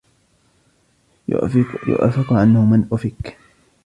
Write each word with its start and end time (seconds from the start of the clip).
يؤفك 1.29 2.31
عنه 2.31 2.65
من 2.65 2.87
أفك 2.91 3.37